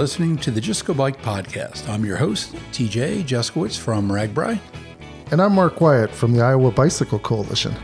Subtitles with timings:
[0.00, 1.86] listening to the Just Go Bike podcast.
[1.86, 4.58] I'm your host, TJ Juskiewicz from RAGBRAI.
[5.30, 7.74] And I'm Mark Wyatt from the Iowa Bicycle Coalition.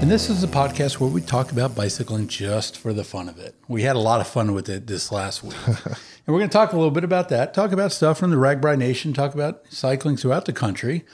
[0.00, 3.38] And this is a podcast where we talk about bicycling just for the fun of
[3.38, 3.54] it.
[3.68, 5.54] We had a lot of fun with it this last week.
[5.68, 8.36] and we're going to talk a little bit about that, talk about stuff from the
[8.36, 11.04] RAGBRAI Nation, talk about cycling throughout the country.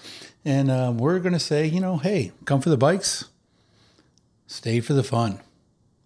[0.47, 3.27] And uh, we're going to say, you know, hey, come for the bikes,
[4.53, 5.41] stay for the fun,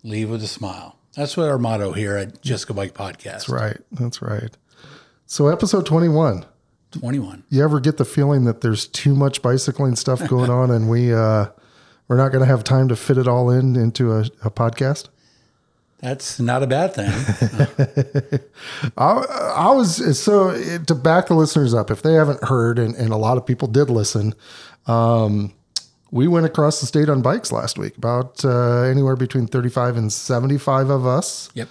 [0.02, 0.96] leave with a smile.
[1.14, 3.22] That's what our motto here at Just Go Bike Podcast.
[3.22, 3.78] That's right.
[3.90, 4.56] That's right.
[5.26, 6.46] So, episode 21.
[6.92, 7.44] 21.
[7.48, 11.12] You ever get the feeling that there's too much bicycling stuff going on and we,
[11.12, 11.46] uh,
[12.06, 15.08] we're not going to have time to fit it all in into a, a podcast?
[15.98, 17.10] That's not a bad thing.
[18.98, 20.52] I, I was so
[20.84, 21.90] to back the listeners up.
[21.90, 24.34] If they haven't heard, and, and a lot of people did listen,
[24.86, 25.54] um,
[26.10, 27.96] we went across the state on bikes last week.
[27.96, 31.50] About uh, anywhere between thirty-five and seventy-five of us.
[31.54, 31.68] Yep.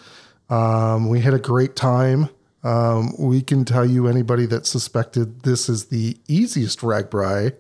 [0.50, 2.30] Um, we had a great time.
[2.64, 7.56] Um, we can tell you anybody that suspected this is the easiest RAGBRAI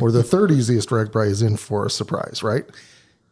[0.00, 2.64] or the third easiest RAGBRAI is in for a surprise, right?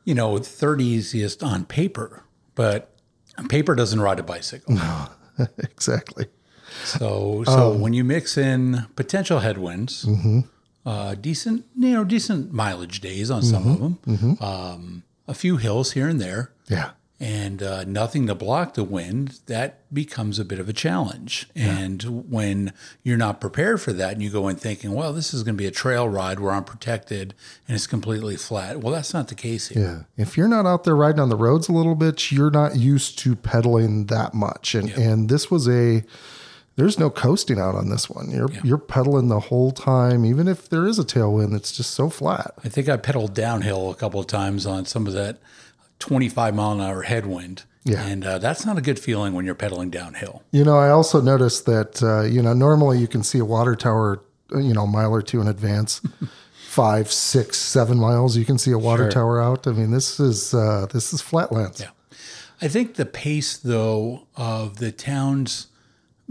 [0.04, 2.90] You know, third easiest on paper but
[3.48, 4.74] paper doesn't ride a bicycle.
[4.74, 5.08] No,
[5.58, 6.26] exactly.
[6.84, 10.40] So, so um, when you mix in potential headwinds, mm-hmm.
[10.86, 13.72] Uh, decent, you know, decent mileage days on some mm-hmm.
[13.72, 14.44] of them, mm-hmm.
[14.44, 16.90] um, a few hills here and there, yeah,
[17.20, 21.48] and uh, nothing to block the wind, that becomes a bit of a challenge.
[21.54, 21.78] Yeah.
[21.78, 25.42] And when you're not prepared for that and you go in thinking, well, this is
[25.44, 27.32] going to be a trail ride where I'm protected
[27.68, 28.80] and it's completely flat.
[28.80, 30.06] Well, that's not the case here.
[30.16, 30.22] Yeah.
[30.22, 33.18] If you're not out there riding on the roads a little bit, you're not used
[33.20, 34.74] to pedaling that much.
[34.74, 35.00] And, yeah.
[35.00, 36.02] and this was a,
[36.76, 38.30] there's no coasting out on this one.
[38.30, 38.60] You're yeah.
[38.64, 41.54] you're pedaling the whole time, even if there is a tailwind.
[41.54, 42.54] It's just so flat.
[42.64, 45.38] I think I pedaled downhill a couple of times on some of that
[46.00, 47.64] 25 mile an hour headwind.
[47.84, 48.02] Yeah.
[48.02, 50.42] And uh, that's not a good feeling when you're pedaling downhill.
[50.52, 53.76] You know, I also noticed that, uh, you know, normally you can see a water
[53.76, 54.22] tower,
[54.54, 56.00] uh, you know, a mile or two in advance.
[56.68, 59.10] Five, six, seven miles, you can see a water sure.
[59.12, 59.68] tower out.
[59.68, 61.80] I mean, this is uh, this is flatlands.
[61.80, 61.90] Yeah,
[62.60, 65.68] I think the pace though of the towns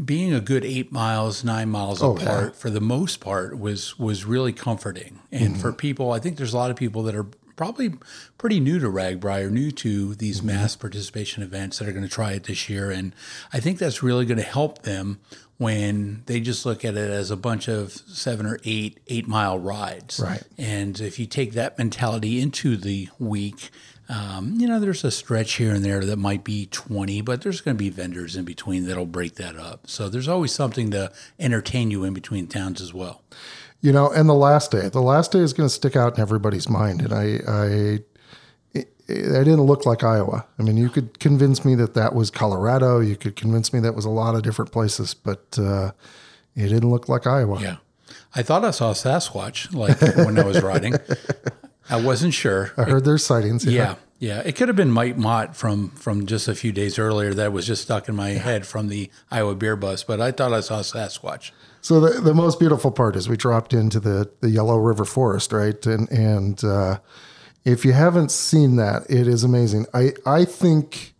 [0.03, 2.59] being a good eight miles, nine miles oh, apart yeah.
[2.59, 5.19] for the most part was was really comforting.
[5.31, 5.61] And mm-hmm.
[5.61, 7.93] for people, I think there's a lot of people that are probably
[8.37, 10.47] pretty new to RAGBRAI or new to these mm-hmm.
[10.47, 12.89] mass participation events that are going to try it this year.
[12.89, 13.13] And
[13.51, 15.19] I think that's really going to help them
[15.57, 19.59] when they just look at it as a bunch of seven or eight eight mile
[19.59, 20.19] rides.
[20.19, 20.43] Right.
[20.57, 23.69] And if you take that mentality into the week,
[24.09, 27.61] um, you know, there's a stretch here and there that might be 20, but there's
[27.61, 29.87] going to be vendors in between that'll break that up.
[29.87, 33.21] So there's always something to entertain you in between towns as well.
[33.81, 36.21] You know, and the last day, the last day is going to stick out in
[36.21, 37.01] everybody's mind.
[37.01, 37.65] And I, I,
[38.73, 40.45] it, it didn't look like Iowa.
[40.59, 42.99] I mean, you could convince me that that was Colorado.
[42.99, 45.91] You could convince me that was a lot of different places, but uh,
[46.55, 47.61] it didn't look like Iowa.
[47.61, 47.77] Yeah.
[48.35, 50.93] I thought I saw Sasquatch like when I was riding.
[51.89, 52.71] I wasn't sure.
[52.77, 53.65] I heard there's sightings.
[53.65, 53.71] Yeah.
[54.19, 54.35] yeah.
[54.35, 54.41] yeah.
[54.45, 57.67] It could have been Mike Mott from from just a few days earlier that was
[57.67, 58.39] just stuck in my yeah.
[58.39, 61.51] head from the Iowa beer bus, but I thought I saw Sasquatch.
[61.81, 65.51] So the, the most beautiful part is we dropped into the, the Yellow River Forest,
[65.51, 65.85] right?
[65.85, 66.99] And and uh,
[67.65, 69.85] if you haven't seen that, it is amazing.
[69.93, 71.13] I I think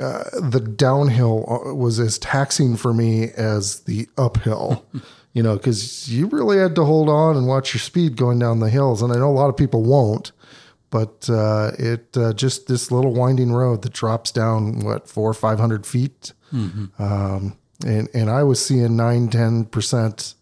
[0.00, 4.84] uh, the downhill uh, was as taxing for me as the uphill.
[5.34, 8.60] you know, because you really had to hold on and watch your speed going down
[8.60, 9.02] the hills.
[9.02, 10.32] And I know a lot of people won't,
[10.90, 15.34] but uh, it uh, just this little winding road that drops down what four or
[15.34, 16.32] five hundred feet.
[16.52, 17.02] Mm-hmm.
[17.02, 20.34] Um, and and I was seeing nine ten percent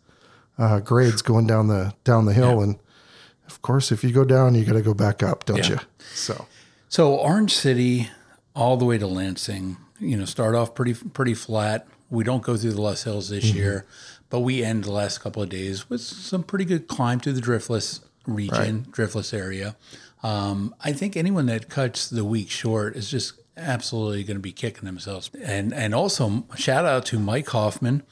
[0.59, 2.65] uh, grades going down the down the hill, yeah.
[2.65, 2.79] and
[3.47, 5.71] of course, if you go down, you got to go back up, don't yeah.
[5.71, 5.79] you?
[6.15, 6.47] So,
[6.89, 8.11] so Orange City
[8.55, 11.87] all the way to Lansing, you know, start off pretty pretty flat.
[12.11, 13.56] We don't go through the Loess Hills this mm-hmm.
[13.56, 13.87] year,
[14.32, 17.40] but we end the last couple of days with some pretty good climb to the
[17.40, 18.90] Driftless region, right.
[18.90, 19.76] Driftless area.
[20.23, 24.50] Um, I think anyone that cuts the week short is just absolutely going to be
[24.50, 25.31] kicking themselves.
[25.44, 28.05] And and also shout out to Mike Hoffman,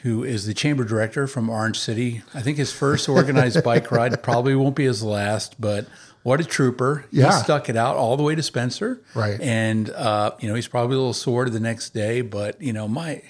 [0.00, 2.22] who is the chamber director from Orange City.
[2.32, 5.84] I think his first organized bike ride probably won't be his last, but
[6.22, 7.04] what a trooper!
[7.10, 7.26] Yeah.
[7.26, 9.38] He stuck it out all the way to Spencer, right?
[9.38, 12.72] And uh, you know he's probably a little sore to the next day, but you
[12.72, 13.20] know my.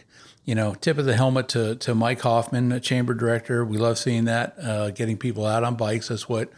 [0.45, 3.65] You know, tip of the helmet to, to Mike Hoffman, chamber director.
[3.65, 6.09] We love seeing that, uh, getting people out on bikes.
[6.09, 6.51] That's what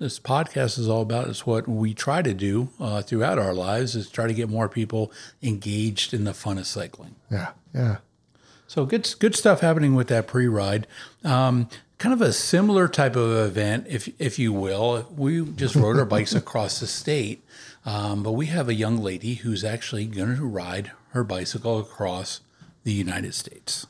[0.00, 1.28] this podcast is all about.
[1.28, 4.68] It's what we try to do uh, throughout our lives is try to get more
[4.68, 5.12] people
[5.42, 7.14] engaged in the fun of cycling.
[7.30, 7.98] Yeah, yeah.
[8.66, 10.86] So good, good stuff happening with that pre-ride.
[11.22, 11.68] Um,
[11.98, 15.06] kind of a similar type of event, if if you will.
[15.14, 17.44] We just rode our bikes across the state,
[17.84, 22.40] um, but we have a young lady who's actually going to ride her bicycle across
[22.84, 23.86] the United States.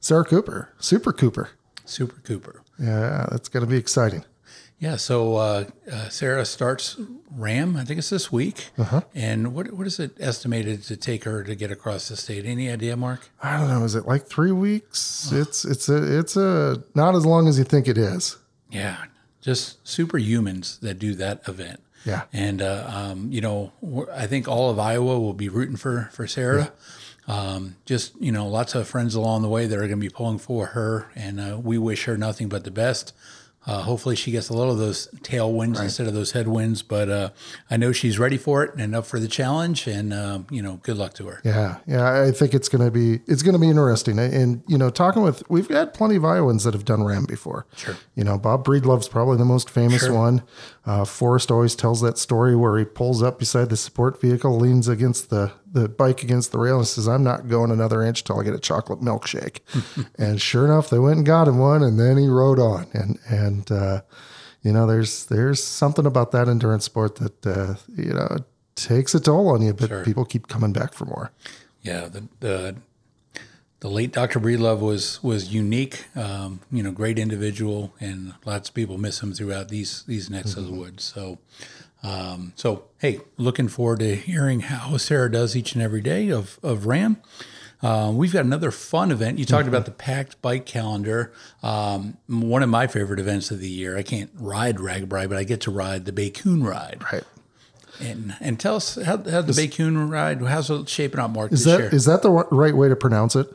[0.00, 1.50] Sarah Cooper, Super Cooper.
[1.84, 2.62] Super Cooper.
[2.78, 4.24] Yeah, that's going to be exciting.
[4.78, 6.96] Yeah, so uh, uh, Sarah starts
[7.30, 7.76] RAAM.
[7.76, 8.70] I think it's this week.
[9.14, 12.44] And what what is it estimated to take her to get across the state?
[12.44, 13.30] Any idea, Mark?
[13.40, 13.84] I don't know.
[13.84, 15.30] Is it like three weeks?
[15.30, 18.38] It's it's a it's a not as long as you think it is.
[18.72, 18.96] Yeah,
[19.40, 21.80] just superhumans that do that event.
[22.04, 22.22] Yeah.
[22.32, 23.70] and uh, um, you know,
[24.12, 26.72] I think all of Iowa will be rooting for for Sarah.
[27.28, 30.08] Um, just you know, lots of friends along the way that are going to be
[30.08, 33.12] pulling for her, and uh, we wish her nothing but the best.
[33.64, 36.82] Uh, hopefully, she gets a little of those tailwinds instead of those headwinds.
[36.82, 37.30] But uh,
[37.70, 39.86] I know she's ready for it and up for the challenge.
[39.86, 41.40] And um, you know, good luck to her.
[41.44, 42.24] Yeah, yeah.
[42.24, 44.18] I think it's going to be it's going to be interesting.
[44.18, 47.66] And you know, talking with we've had plenty of Iowans that have done RAAM before.
[47.76, 47.96] Sure.
[48.16, 50.12] You know, Bob Breedlove's probably the most famous Sure.
[50.12, 50.42] one.
[50.84, 54.88] Uh, Forrest always tells that story where he pulls up beside the support vehicle, leans
[54.88, 58.40] against the the bike against the rail, and says, "I'm not going another inch till
[58.40, 59.60] I get a chocolate milkshake."
[60.18, 62.88] and sure enough, they went and got him one, and then he rode on.
[62.92, 64.00] And and uh,
[64.62, 68.38] you know, there's there's something about that endurance sport that uh, you know
[68.74, 70.04] takes a toll on you, but Sure.
[70.04, 71.30] people keep coming back for more.
[71.82, 72.74] Yeah, the the,
[73.82, 74.38] the late Dr.
[74.38, 76.04] Breedlove was was unique.
[76.16, 80.56] Um, you know, great individual, and lots of people miss him throughout these these necks
[80.56, 81.02] of the woods.
[81.02, 81.38] So,
[82.04, 86.60] um, so hey, looking forward to hearing how Sarah does each and every day of
[86.62, 87.16] of RAAM.
[87.82, 89.40] Uh, we've got another fun event.
[89.40, 91.32] You talked about the packed bike calendar.
[91.64, 93.98] Um, one of my favorite events of the year.
[93.98, 97.02] I can't ride RAGBRAI, but I get to ride the BACooN ride.
[97.12, 97.24] Right.
[98.00, 100.42] And and tell us how, how the BACooN ride.
[100.42, 101.52] How's it shaping up, Mark?
[101.52, 101.94] Is this that year?
[101.94, 103.48] is that the right way to pronounce it?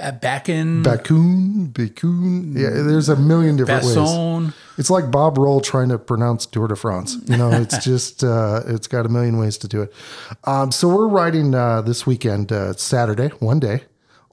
[0.00, 2.54] Uh, back in Bakun, Bakun.
[2.54, 4.54] Yeah, there's a million different ways.
[4.78, 7.16] It's like Bob Roll trying to pronounce Tour de France.
[7.26, 9.92] You know, it's just uh, it's got a million ways to do it.
[10.44, 13.84] Um, so we're riding uh, this weekend, uh, Saturday, one day,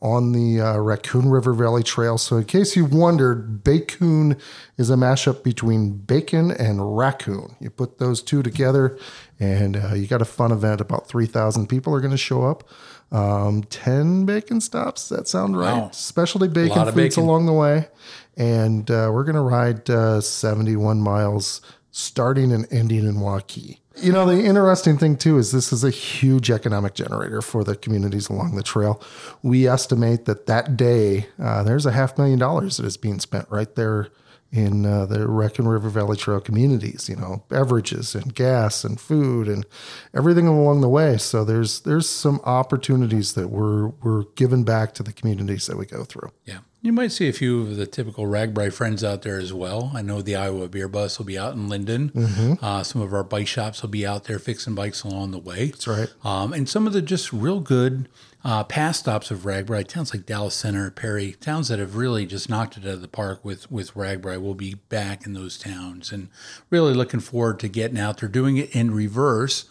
[0.04, 2.18] on the uh, Raccoon River Valley Trail.
[2.18, 4.38] So in case you wondered, Bacon
[4.78, 7.56] is a mashup between bacon and raccoon.
[7.62, 8.98] You put those two together,
[9.40, 10.82] and uh, you got a fun event.
[10.82, 12.70] About three thousand people are going to show up.
[13.14, 15.08] Um, Ten bacon stops.
[15.10, 15.74] That sound right?
[15.74, 15.90] Wow.
[15.92, 17.24] Specialty bacon foods bacon.
[17.24, 17.88] along the way.
[18.36, 21.62] And uh, we're going to ride uh, 71 miles
[21.92, 23.78] starting and ending in Waukee.
[24.02, 27.76] You know, the interesting thing too is this is a huge economic generator for the
[27.76, 29.02] communities along the trail.
[29.44, 33.46] We estimate that that day uh, there's a half million dollars that is being spent
[33.50, 34.10] right there
[34.54, 35.22] in uh, the
[35.58, 37.10] and River Valley Trail communities.
[37.10, 39.66] You know, beverages and gas and food and
[40.14, 41.18] everything along the way.
[41.18, 45.86] So there's there's some opportunities that we're we're giving back to the communities that we
[45.86, 46.32] go through.
[46.46, 46.60] Yeah.
[46.84, 49.94] You might see a few of the typical RAGBRAI friends out there as well.
[49.96, 52.10] I know the Iowa Beer Bus will be out in Linden.
[52.10, 52.64] Mm-hmm.
[52.64, 55.68] Uh, some of our bike shops will be out there fixing bikes along the way.
[55.68, 56.14] That's right.
[56.26, 58.10] Um, and some of the just real good
[58.44, 62.50] uh, past stops of RAGBRAI, towns like Dallas Center, Perry, towns that have really just
[62.50, 66.12] knocked it out of the park with, with RAGBRAI will be back in those towns.
[66.12, 66.28] And
[66.70, 69.66] really looking forward to getting out there, doing it in reverse,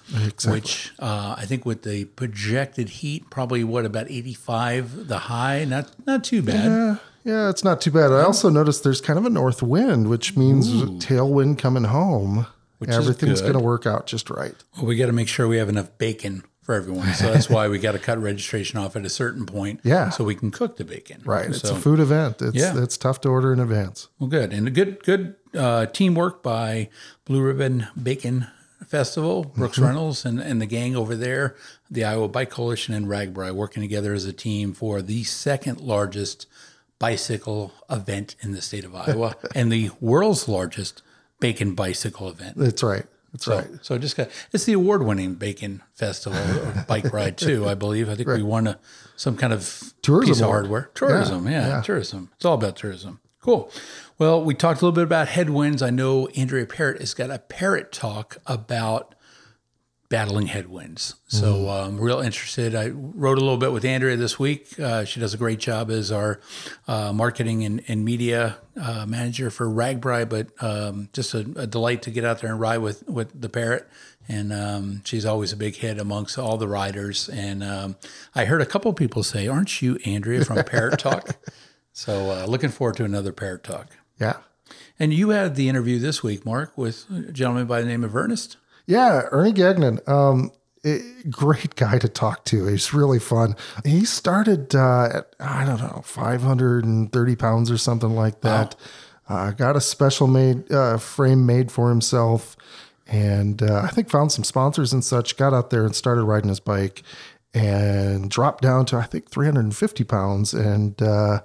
[0.47, 5.65] which uh, I think with the projected heat, probably what, about 85 the high?
[5.65, 6.65] Not, not too bad.
[6.65, 8.11] Yeah, yeah, it's not too bad.
[8.11, 10.73] I also noticed there's kind of a north wind, which means
[11.05, 12.47] tailwind coming home.
[12.79, 14.57] Which is Everything's going to work out just right.
[14.77, 17.13] Well, we got to make sure we have enough bacon for everyone.
[17.15, 19.81] So that's why we got to cut registration off at a certain point.
[19.85, 20.11] Yeah.
[20.11, 21.21] So we can cook the bacon.
[21.25, 21.47] Right.
[21.51, 22.41] It's a food event.
[22.41, 22.83] It's Yeah.
[22.83, 24.09] it's tough to order in advance.
[24.19, 24.53] well, good.
[24.53, 26.89] And a good, good uh, teamwork by
[27.25, 28.47] Blue Ribbon Bacon
[28.87, 31.57] Festival, Brooks Reynolds and, and the gang over there,
[31.91, 36.47] the Iowa Bike Coalition and RAGBRAI working together as a team for the second largest
[36.99, 41.03] bicycle event in the state of Iowa and the world's largest
[41.41, 42.57] bacon bicycle event.
[42.57, 43.05] That's right.
[43.33, 43.69] That's So, right.
[43.83, 46.39] so just got it's the award-winning bacon festival
[46.89, 47.67] bike ride too.
[47.69, 48.09] I believe.
[48.09, 48.79] I think we won a
[49.17, 50.91] some kind of Tourism piece of hardware.
[50.95, 51.81] Tourism, yeah, yeah.
[51.83, 52.31] tourism.
[52.37, 53.21] It's all about tourism.
[53.41, 53.71] Cool.
[54.19, 55.83] Well, we talked a little bit about headwinds.
[55.83, 59.15] I know Andrea Parrott has got a parrot talk about
[60.13, 61.15] battling headwinds.
[61.27, 61.71] So Mm-hmm.
[61.71, 62.75] I'm real interested.
[62.75, 64.79] I wrote a little bit with Andrea this week.
[64.79, 66.39] Uh, she does a great job as our
[66.87, 72.03] uh, marketing and, and media uh, manager for RAGBRAI, but um, just a, a delight
[72.03, 73.89] to get out there and ride with, with the parrot.
[74.29, 77.31] And um, she's always a big hit amongst all the riders.
[77.31, 77.97] And um,
[78.35, 81.37] I heard a couple of people say, "Aren't you Andrea from Parrot Talk?"
[81.95, 83.89] So uh, looking forward to another Parrot Talk.
[84.21, 84.37] Yeah.
[84.99, 88.15] And you had the interview this week, Mark, with a gentleman by the name of
[88.15, 88.59] Ernest.
[88.87, 90.51] Yeah, Ernie Gagnon, um,
[90.85, 90.99] eh,
[91.31, 92.67] great guy to talk to.
[92.67, 93.57] He's really fun.
[93.85, 98.75] He started uh, at I don't know 530 pounds or something like that.
[99.29, 102.57] uh, got a special made uh, frame made for himself,
[103.07, 105.37] and uh, I think found some sponsors and such.
[105.37, 107.03] Got out there and started riding his bike,
[107.55, 111.41] and dropped down to I think 350 pounds, and uh,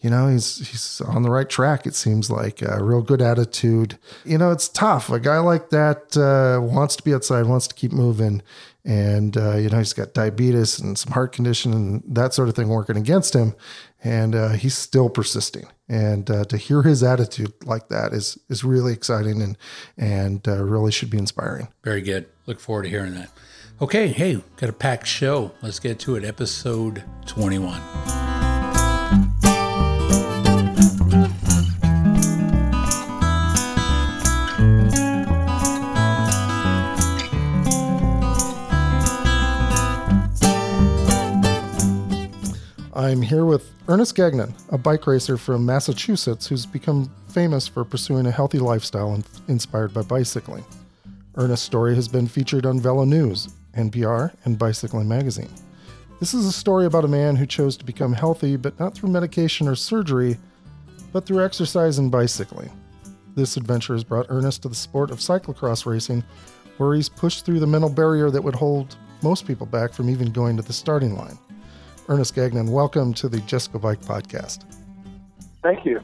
[0.00, 1.86] you know he's he's on the right track.
[1.86, 3.98] It seems like a real good attitude.
[4.24, 5.10] You know, it's tough.
[5.10, 8.42] A guy like that uh, wants to be outside, wants to keep moving,
[8.84, 12.54] and uh, you know he's got diabetes and some heart condition and that sort of
[12.54, 13.54] thing working against him,
[14.02, 15.66] and uh, he's still persisting.
[15.88, 19.58] And uh, to hear his attitude like that is is really exciting and
[19.98, 21.68] and uh, really should be inspiring.
[21.84, 22.26] Very good.
[22.46, 23.30] Look forward to hearing that.
[23.82, 25.52] Okay, hey, got a packed show.
[25.62, 26.24] Let's get to it.
[26.24, 28.29] Episode 21.
[43.00, 48.26] I'm here with Ernest Gagnon, a bike racer from Massachusetts who's become famous for pursuing
[48.26, 50.66] a healthy lifestyle in- inspired by bicycling.
[51.36, 55.48] Ernest's story has been featured on Velo News, NPR, and Bicycling Magazine.
[56.18, 59.08] This is a story about a man who chose to become healthy, but not through
[59.08, 60.36] medication or surgery,
[61.10, 62.70] but through exercise and bicycling.
[63.34, 66.22] This adventure has brought Ernest to the sport of cyclocross racing,
[66.76, 70.30] where he's pushed through the mental barrier that would hold most people back from even
[70.32, 71.38] going to the starting line.
[72.10, 74.64] Ernest Gagnon, welcome to the Just Go Bike podcast.
[75.62, 76.00] Thank you.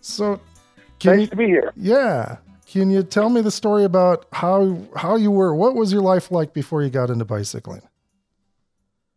[0.00, 0.40] So,
[0.98, 1.72] can nice you, to be here.
[1.76, 5.54] yeah, can you tell me the story about how how you were?
[5.54, 7.82] What was your life like before you got into bicycling?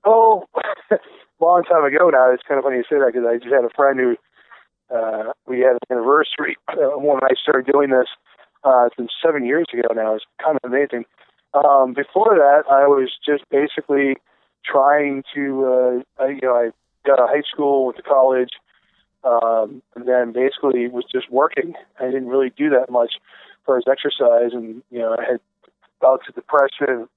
[0.04, 0.44] Oh,
[1.40, 2.34] long time ago now.
[2.34, 4.18] It's kind of funny you say that because I just had a friend who
[4.94, 8.08] uh, we had an anniversary uh, when I started doing this.
[8.66, 10.16] Uh, it's been seven years ago now.
[10.16, 11.06] It's kind of amazing.
[11.54, 14.18] Um, before that, I was just basically
[14.66, 16.72] trying to, uh, I, you know, I
[17.06, 18.52] got out of high school, went to college,
[19.24, 21.74] um, and then basically was just working.
[22.00, 23.14] I didn't really do that much
[23.66, 25.40] for his exercise, and you know, I had
[26.02, 27.08] bouts of depression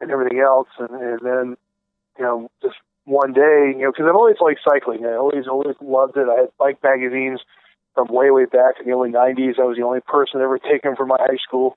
[0.00, 1.56] and everything else, and, and then,
[2.18, 5.04] you know, just one day, you know, because I've always liked cycling.
[5.04, 6.26] I always, always loved it.
[6.28, 7.40] I had bike magazines
[7.94, 9.58] from way, way back in the early '90s.
[9.58, 11.76] I was the only person ever taken from my high school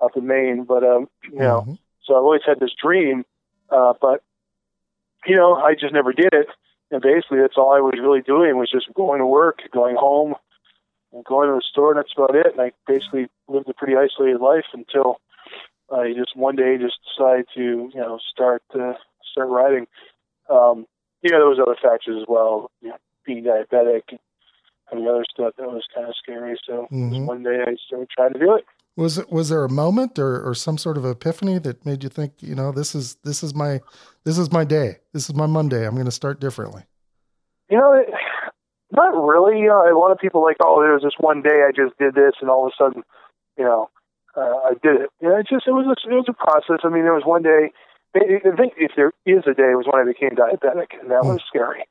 [0.00, 1.78] up in Maine, but um, you know, Mhm.
[2.04, 3.24] so I've always had this dream,
[3.70, 4.22] uh, but
[5.26, 6.48] you know, I just never did it.
[6.90, 10.34] And basically, that's all I was really doing was just going to work, going home,
[11.12, 11.90] and going to the store.
[11.92, 12.52] And that's about it.
[12.52, 15.18] And I basically lived a pretty isolated life until
[15.92, 18.94] I just one day just decided to, you know, start uh,
[19.32, 19.86] start riding.
[20.48, 20.86] Um,
[21.22, 22.70] you know, there was other factors as well.
[22.80, 24.18] You know, being diabetic
[24.90, 26.58] and the other stuff that was kind of scary.
[26.66, 27.10] So Mhm.
[27.10, 28.64] just one day I started trying to do it.
[28.96, 32.08] Was it was there a moment or, or some sort of epiphany that made you
[32.08, 33.80] think, you know, this is this is my
[34.24, 34.98] this is my day.
[35.12, 35.84] This is my Monday.
[35.84, 36.84] I'm going to start differently.
[37.68, 38.08] You know, it,
[38.92, 39.58] not really.
[39.58, 41.98] You know, a lot of people like, oh, there was this one day I just
[41.98, 43.02] did this, and all of a sudden,
[43.58, 43.90] you know,
[44.36, 45.10] uh, I did it.
[45.20, 46.84] You know, it just it was a, it was a process.
[46.84, 47.70] I mean, there was one day.
[48.14, 51.24] I think if there is a day, it was when I became diabetic, and that
[51.24, 51.82] was scary.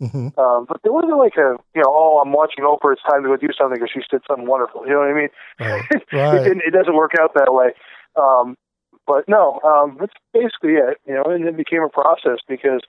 [0.00, 2.92] Hmm Um, but there wasn't like a, you know, oh, I'm watching Oprah.
[2.94, 4.86] It's time to go do something because she said something wonderful.
[4.86, 5.28] You know what I mean?
[5.60, 5.82] Right.
[5.90, 6.42] it, Right.
[6.42, 7.70] didn't, it doesn't work out that way.
[8.16, 8.56] Um,
[9.06, 10.98] but no, um, that's basically it.
[11.06, 12.80] You know, and it became a process because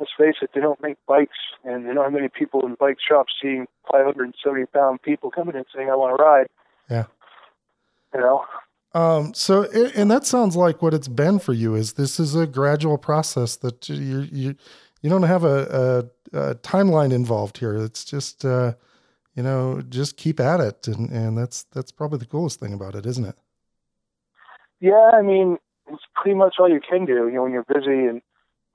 [0.00, 3.32] let's face it, they don't make bikes, and know how many people in bike shops
[3.42, 6.46] seeing 570 pound people coming in saying, "I want to ride."
[6.88, 7.04] Yeah.
[8.14, 8.44] You know,
[8.94, 11.74] Um, so, a- and that sounds like what it's been for you.
[11.74, 14.54] Is this is a gradual process that you you
[15.02, 17.74] you don't have a, a, a timeline involved here.
[17.76, 18.74] It's just uh,
[19.34, 22.94] you know just keep at it, and and that's that's probably the coolest thing about
[22.94, 23.36] it, isn't it?
[24.80, 25.10] yeah.
[25.14, 25.58] I mean,
[25.90, 27.26] it's pretty much all you can do.
[27.28, 28.22] You know, when you're busy and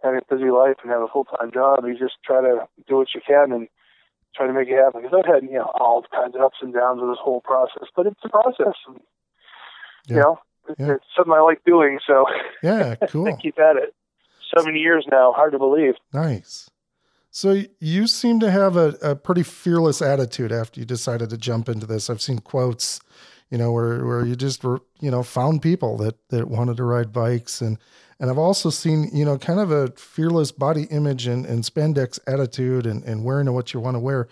[0.03, 2.97] having a busy life and have a full time job, you just try to do
[2.97, 3.67] what you can and
[4.35, 5.01] try to make it happen.
[5.01, 7.87] Because I've had you know all kinds of ups and downs with this whole process,
[7.95, 8.75] but it's a process.
[8.87, 8.99] And,
[10.07, 10.15] Yeah.
[10.15, 10.39] You know,
[10.79, 10.93] Yeah.
[10.95, 12.25] it's something I like doing, so
[12.61, 13.93] Yeah, cool, keep at it.
[14.57, 15.95] Seven years now, hard to believe.
[16.13, 16.69] nice.
[17.35, 21.67] So you seem to have a, a pretty fearless attitude after you decided to jump
[21.67, 22.07] into this.
[22.07, 22.99] I've seen quotes,
[23.49, 26.83] you know, where where you just were, you know, found people that that wanted to
[26.83, 27.79] ride bikes, and
[28.19, 32.19] and I've also seen, you know, kind of a fearless body image and, and spandex
[32.27, 34.27] attitude, and and wearing what you want to wear.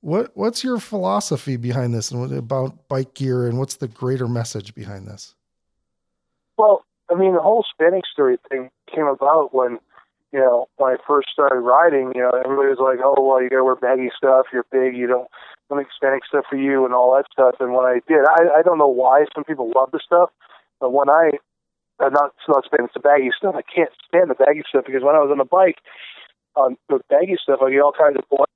[0.00, 4.26] What what's your philosophy behind this, and what about bike gear, and what's the greater
[4.26, 5.36] message behind this?
[6.58, 9.78] Well, I mean, the whole spandex story thing came about when,
[10.32, 12.12] you know, when I first started riding.
[12.14, 14.46] You know, everybody was like, "Oh, well, you gotta wear baggy stuff.
[14.52, 14.96] You're big.
[14.96, 15.28] You don't
[15.70, 18.62] make spandex stuff for you, and all that stuff." And when I did, I I
[18.62, 20.30] don't know why some people love the stuff,
[20.80, 21.30] but when I
[22.00, 23.54] uh, not it's not spandex, it's the baggy stuff.
[23.56, 25.78] I can't stand the baggy stuff because when I was on the bike,
[26.56, 28.48] on the baggy stuff, I get all kinds of blood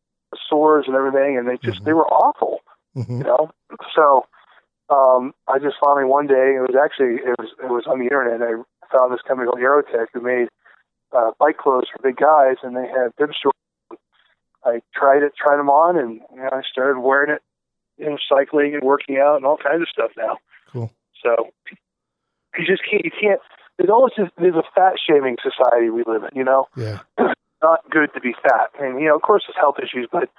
[0.48, 1.84] sores and everything, and they just Mhm.
[1.84, 2.60] they were awful.
[2.96, 3.18] Mhm.
[3.18, 3.50] you know.
[3.94, 4.26] So
[4.90, 8.04] um, I just finally one day it was actually it was it was on the
[8.04, 8.42] internet.
[8.42, 8.62] I
[8.94, 10.48] found this company called Aerotech who made
[11.12, 13.58] uh, bike clothes for big guys, and they had bib shorts.
[14.64, 17.42] I tried it, tried them on, and you know, I started wearing it,
[17.98, 20.38] know, cycling and working out and all kinds of stuff now.
[20.72, 20.90] Cool.
[21.22, 21.50] So
[22.58, 23.04] you just can't.
[23.04, 23.40] You can't.
[23.76, 26.30] There's always this, there's a fat shaming society we live in.
[26.38, 27.00] You know, Yeah.
[27.62, 30.30] not good to be fat, and you know, of course, there's health issues, but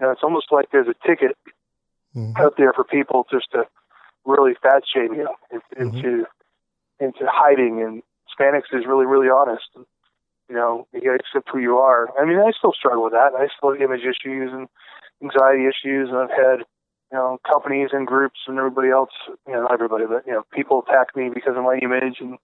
[0.00, 1.36] you know, it's almost like there's a ticket
[2.14, 2.38] Mhm.
[2.38, 3.64] out there for people just to
[4.26, 6.26] really fat shame you in- into
[7.02, 7.82] into hiding.
[7.82, 9.68] And Spandex is really really honest.
[10.48, 12.08] You know, you accept who you are.
[12.20, 13.32] I mean, I still struggle with that.
[13.38, 14.68] I still have image issues and
[15.22, 16.66] anxiety issues, and I've had
[17.10, 19.10] you know companies and groups and everybody else.
[19.46, 22.38] You know, not everybody, but you know, people attack me because of my image, and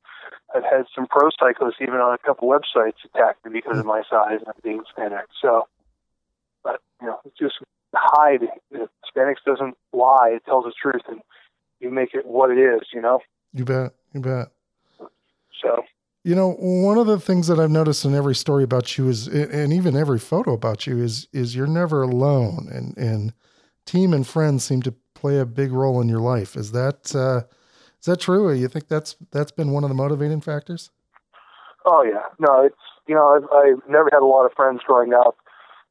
[0.54, 4.02] I've had some pro cyclists even on a couple websites attack me because of my
[4.08, 5.26] size and being Hispanic.
[5.42, 5.68] So,
[6.62, 7.56] but you know, it's just
[7.94, 8.40] hide.
[8.72, 11.20] Spandex doesn't lie; it tells the truth, and
[11.80, 12.88] you make it what it is.
[12.92, 13.20] You know.
[13.52, 13.92] You bet.
[14.12, 14.48] You bet.
[15.62, 15.84] So
[16.24, 19.26] You know, one of the things that I've noticed in every story about you is,
[19.26, 23.32] and even every photo about you is, is you're never alone, and and
[23.86, 26.56] team and friends seem to play a big role in your life.
[26.56, 27.42] Is that uh,
[28.00, 28.46] is that true?
[28.46, 30.90] Or you think that's that's been one of the motivating factors?
[31.84, 32.76] Oh yeah, no, it's
[33.06, 35.36] you know I've, I've never had a lot of friends growing up.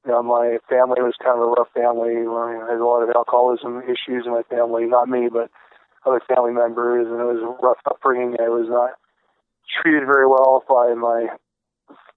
[0.06, 2.16] You know, my family was kind of a rough family.
[2.16, 4.86] I had a lot of alcoholism issues in my family.
[4.86, 5.50] Not me, but
[6.08, 8.38] other family members, and it was a rough upbringing.
[8.40, 8.92] I was not
[9.82, 11.28] treated very well by my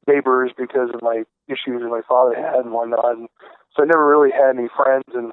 [0.07, 3.17] neighbors because of my issues that my father had and whatnot.
[3.17, 3.29] And
[3.75, 5.33] so I never really had any friends and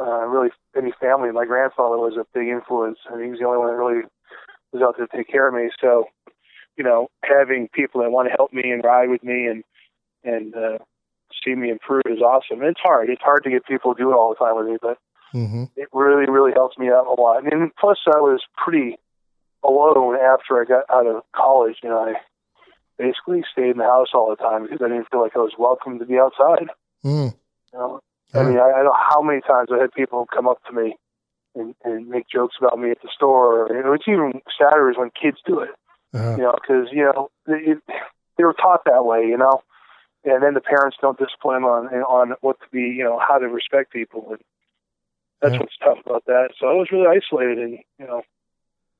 [0.00, 1.30] uh, really any family.
[1.30, 4.02] My grandfather was a big influence, and he was the only one that really
[4.72, 5.70] was out there to take care of me.
[5.80, 6.06] So
[6.76, 9.64] you know, having people that want to help me and ride with me and
[10.24, 10.78] and uh,
[11.44, 12.62] see me improve is awesome.
[12.62, 13.10] It's hard.
[13.10, 14.98] It's hard to get people to do it all the time with me, but
[15.34, 15.64] Mm-hmm.
[15.76, 17.42] it really, really helps me out a lot.
[17.50, 18.96] And plus, I was pretty
[19.64, 21.76] alone after I got out of college.
[21.82, 22.14] You know, I
[22.98, 25.54] basically stayed in the house all the time because I didn't feel like I was
[25.58, 26.68] welcome to be outside.
[27.04, 27.34] Mm.
[27.72, 28.00] You know,
[28.32, 30.96] I mean, I, I know how many times I had people come up to me
[31.54, 33.68] and, and make jokes about me at the store.
[33.68, 35.70] Know, it's even sadder is when kids do it
[36.14, 37.74] Uh, you know, because you know they,
[38.38, 39.62] they were taught that way, you know,
[40.24, 43.48] and then the parents don't discipline on on what to be, you know, how to
[43.48, 44.40] respect people, and
[45.44, 45.60] that's Yeah.
[45.60, 46.50] what's tough about that.
[46.58, 48.22] So I was really isolated, and you know,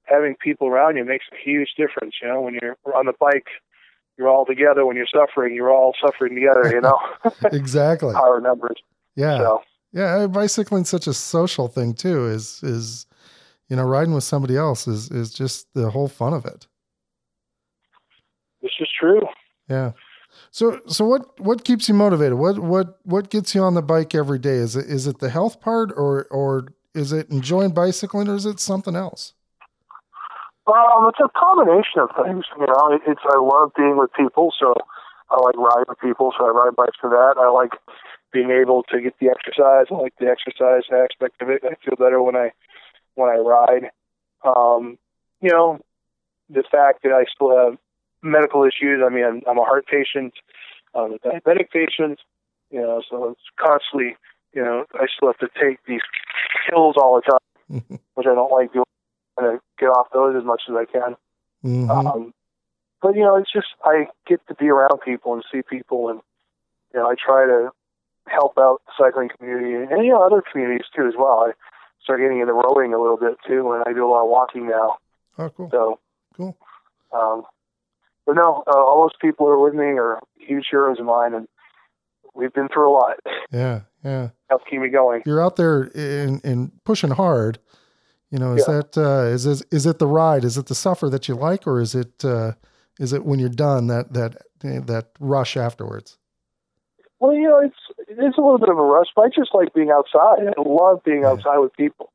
[0.05, 2.15] having people around you makes a huge difference.
[2.23, 3.47] You know, when you're on the bike,
[4.19, 4.85] you're all together.
[4.87, 6.71] When you're suffering, you're all suffering together.
[6.71, 6.99] You know,
[7.53, 8.13] exactly.
[8.15, 8.77] power numbers.
[9.17, 9.39] Yeah.
[9.39, 12.27] So Yeah, uh, bicycling's such a social thing too.
[12.27, 13.07] Is is
[13.69, 16.67] you know riding with somebody else is is just the whole fun of it.
[18.63, 19.21] this is true.
[19.69, 19.93] Yeah.
[20.51, 22.35] So so what what keeps you motivated?
[22.35, 24.57] What what what gets you on the bike every day?
[24.57, 28.47] Is it is it the health part or or is it enjoying bicycling or is
[28.47, 29.35] it something else?
[30.67, 32.45] Um, it's a combination of things.
[32.59, 34.75] You know, it's I love being with people, so
[35.31, 37.35] I like riding with people, so I ride bikes for that.
[37.39, 37.73] I like
[38.33, 39.87] being able to get the exercise.
[39.91, 41.63] I like the exercise aspect of it.
[41.65, 42.53] I feel better when I
[43.15, 43.91] when I ride.
[44.45, 44.99] Um,
[45.41, 45.81] you know,
[46.49, 47.79] the fact that I still have
[48.25, 49.01] medical issues.
[49.05, 50.35] I mean, I'm, I'm a heart patient,
[50.95, 52.19] I'm a diabetic patient.
[52.71, 54.17] You know, so it's constantly.
[54.53, 56.01] You know, I still have to take these
[56.69, 57.83] pills all the time,
[58.15, 58.85] which I don't like doing
[59.39, 61.17] to get off those as much as I can.
[61.65, 61.91] Mhm.
[61.91, 62.35] Um,
[63.03, 66.21] but you know, it's just I get to be around people and see people, and
[66.93, 67.71] you know, I try to
[68.29, 71.47] help out the cycling community and you know other communities too as well.
[71.49, 71.53] I
[72.03, 74.69] start getting into rowing a little bit too, and I do a lot of walking
[74.69, 74.97] now.
[75.39, 75.71] oh, cool.
[75.71, 75.99] So,
[76.37, 76.57] Cool.
[77.13, 77.43] um,
[78.27, 81.35] but no, uh, all those people who are with me are huge heroes of mine,
[81.35, 81.47] and
[82.35, 83.17] we've been through a lot.
[83.53, 84.31] Yeah, yeah.
[84.51, 85.23] Help keep me going.
[85.27, 87.59] You're out there in, in pushing hard.
[88.31, 88.75] You know, is Yeah.
[88.81, 90.45] that uh, is this, is it the ride?
[90.45, 92.53] Is it the suffer that you like, or is it uh,
[92.99, 96.19] is it when you're done that that that rush afterwards?
[97.21, 97.77] Well, you know, it's
[98.09, 100.47] it's a little bit of a rush, but I just like being outside.
[100.49, 102.11] I love being outside with people.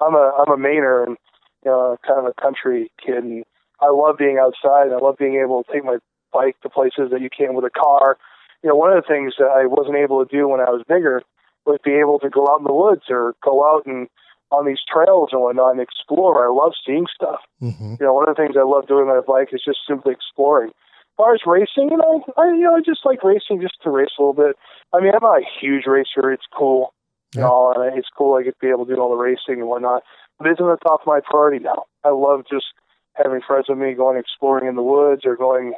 [0.00, 1.16] I'm a I'm a Mainer and
[1.64, 3.44] you know, kind of a country kid, and
[3.80, 4.92] I love being outside.
[4.92, 5.98] I love being able to take my
[6.32, 8.18] bike to places that you can't with a car.
[8.62, 10.82] You know, one of the things that I wasn't able to do when I was
[10.88, 11.22] bigger
[11.64, 14.08] was be able to go out in the woods or go out and
[14.50, 16.44] on these trails and whatnot and explore.
[16.44, 17.40] I love seeing stuff.
[17.60, 19.80] hmm You know, one of the things I love doing on a bike is just
[19.86, 20.70] simply exploring.
[20.70, 23.90] As far as racing, you know, I you know I just like racing just to
[23.90, 24.56] race a little bit.
[24.94, 26.30] I mean, I'm not a huge racer.
[26.32, 26.94] It's cool,
[27.34, 29.60] you know, and it's cool I get to be able to do all the racing
[29.60, 30.02] and whatnot.
[30.38, 31.84] But it isn't the top of my priority now.
[32.04, 32.66] I love just
[33.14, 35.74] having friends with me, going exploring in the woods or going,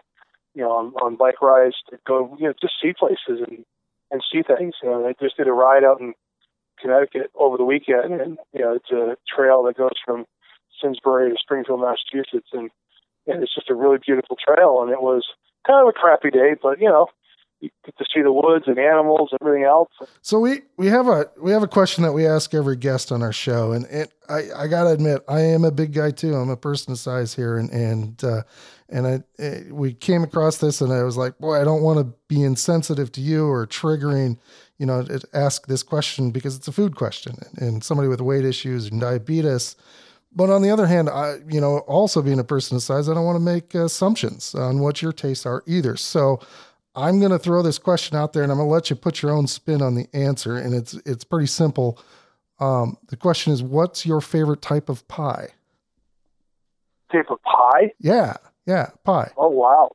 [0.54, 3.64] you know, on, on bike rides to go, you know, just see places and
[4.10, 4.74] and see things.
[4.82, 6.14] You know, I just did a ride out in
[6.80, 10.24] Connecticut over the weekend, and you know it's a trail that goes from
[10.82, 12.70] Simsbury to Springfield, Massachusetts, and
[13.26, 14.82] and it's just a really beautiful trail.
[14.82, 15.26] And it was
[15.66, 17.08] kind of a crappy day, but you know
[17.60, 19.90] you get to see the woods and animals everything else.
[20.22, 23.22] So we we have a we have a question that we ask every guest on
[23.22, 26.34] our show, and it, I I gotta admit I am a big guy too.
[26.34, 28.42] I'm a person of size here, and and uh,
[28.88, 31.98] and I it, we came across this, and I was like, boy, I don't want
[31.98, 34.38] to be insensitive to you or triggering,
[34.78, 38.90] you know, ask this question because it's a food question, and somebody with weight issues
[38.90, 39.76] and diabetes.
[40.32, 43.14] But on the other hand, I, you know, also being a person of size, I
[43.14, 45.96] don't want to make assumptions on what your tastes are either.
[45.96, 46.38] So
[46.94, 49.22] I'm going to throw this question out there and I'm going to let you put
[49.22, 50.56] your own spin on the answer.
[50.56, 51.98] And it's, it's pretty simple.
[52.58, 55.48] Um, the question is, what's your favorite type of pie?
[57.12, 57.92] Type of pie?
[57.98, 58.36] Yeah.
[58.66, 58.90] Yeah.
[59.04, 59.30] Pie.
[59.36, 59.90] Oh, wow.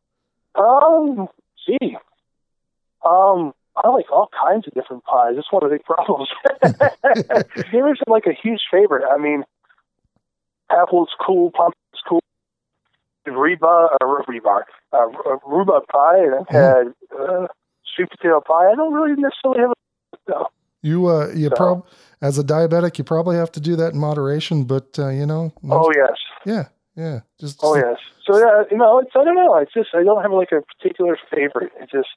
[0.56, 1.28] Um,
[1.66, 1.98] gee.
[3.06, 5.34] Um, I like all kinds of different pies.
[5.36, 6.30] That's one of the big problems.
[7.72, 9.04] there isn't like a huge favorite.
[9.10, 9.44] I mean,
[10.72, 12.22] apple's cool, pumpkin's cool,
[13.26, 17.48] reba, uh, rebar, uh, pie, and I've had uh,
[17.96, 18.72] sweet potato pie.
[18.72, 20.48] I don't really necessarily have a no.
[20.82, 21.56] You, uh, you so.
[21.56, 21.88] prob
[22.22, 25.52] as a diabetic, you probably have to do that in moderation, but uh, you know.
[25.62, 26.18] Most, oh yes.
[26.46, 27.20] Yeah, yeah.
[27.40, 27.60] Just.
[27.64, 27.98] Oh yes.
[28.26, 29.58] So yeah, you know, it's I don't know.
[29.58, 31.72] It's just I don't have like a particular favorite.
[31.80, 32.10] It's just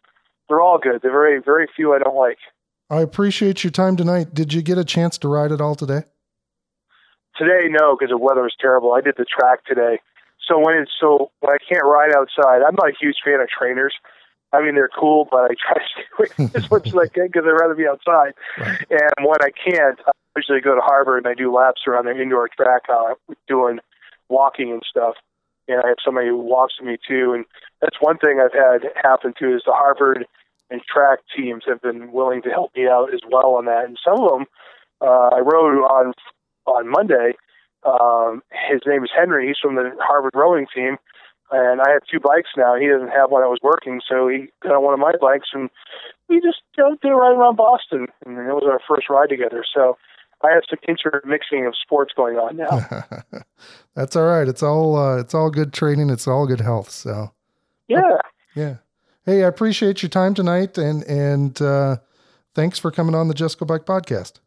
[0.48, 1.00] they're all good.
[1.02, 2.38] They're very very few I don't like.
[2.90, 4.32] I appreciate your time tonight.
[4.32, 6.04] Did you get a chance to ride it all today?
[7.36, 8.92] Today, no, because the weather was terrible.
[8.94, 10.00] I did the track today,
[10.48, 13.48] so when it's so when I can't ride outside, I'm not a huge fan of
[13.48, 13.94] trainers.
[14.52, 17.26] I mean, they're cool, but I try to stay away as much as I can
[17.26, 18.32] because I'd rather be outside.
[18.58, 18.80] Right.
[18.90, 22.18] And when I can't, I usually go to Harvard and I do laps around the
[22.18, 23.14] indoor track, uh,
[23.46, 23.78] doing
[24.30, 25.14] walking and stuff.
[25.68, 27.34] And I have somebody who walks with me too.
[27.34, 27.44] And
[27.82, 30.26] that's one thing I've had happen too is the Harvard
[30.70, 33.84] and track teams have been willing to help me out as well on that.
[33.84, 34.46] And some of them,
[35.02, 36.14] uh, I rode on
[36.66, 37.34] on Monday
[37.84, 39.48] um, his name is Henry.
[39.48, 40.96] He's from the Harvard rowing team,
[41.50, 42.76] and I have two bikes now.
[42.76, 45.48] He doesn't have one that was working, so he got on one of my bikes,
[45.52, 45.70] and
[46.28, 49.28] we just you know, did a ride around Boston, and it was our first ride
[49.28, 49.64] together.
[49.72, 49.96] So
[50.42, 53.42] I have some intermixing of sports going on now.
[53.94, 54.46] That's all right.
[54.46, 56.10] It's all uh, it's all good training.
[56.10, 56.90] It's all good health.
[56.90, 57.32] So
[57.88, 58.18] yeah,
[58.54, 58.76] yeah.
[59.24, 61.96] Hey, I appreciate your time tonight, and and uh,
[62.54, 64.40] thanks for coming on the Just Go Bike podcast.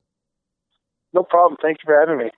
[1.14, 1.58] No problem.
[1.62, 2.32] Thank you for having me.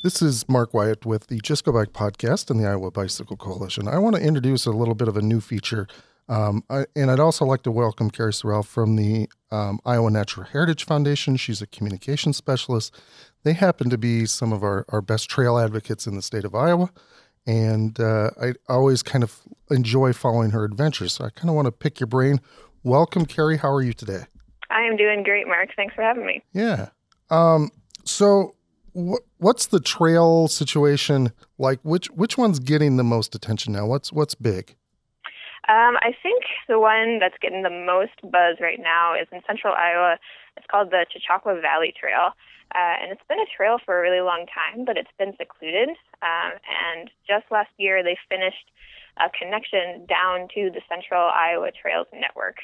[0.00, 3.88] This is Mark Wyatt with the Just Go Bike podcast and the Iowa Bicycle Coalition.
[3.88, 5.88] I want to introduce a little bit of a new feature.
[6.28, 10.46] Um, I, and I'd also like to welcome Carrie Sorrell from the um, Iowa Natural
[10.46, 11.36] Heritage Foundation.
[11.36, 12.94] She's a communication specialist.
[13.42, 16.54] They happen to be some of our, our best trail advocates in the state of
[16.54, 16.90] Iowa.
[17.44, 21.14] And uh, I always kind of enjoy following her adventures.
[21.14, 22.40] So I kind of want to pick your brain.
[22.84, 23.56] Welcome, Carrie.
[23.56, 24.26] How are you today?
[24.70, 25.70] I am doing great, Mark.
[25.74, 26.44] Thanks for having me.
[26.52, 26.90] Yeah.
[27.30, 27.70] Um,
[28.04, 28.54] so
[29.38, 31.80] what's the trail situation like?
[31.82, 33.86] Which which one's getting the most attention now?
[33.86, 34.76] What's what's big?
[35.68, 39.74] Um, I think the one that's getting the most buzz right now is in central
[39.74, 40.16] Iowa.
[40.56, 42.32] It's called the Chichaqua Valley Trail.
[42.74, 45.88] Uh, and it's been a trail for a really long time, but it's been secluded.
[46.20, 48.68] Um, and just last year, they finished
[49.16, 52.56] a connection down to the Central Iowa Trails Network.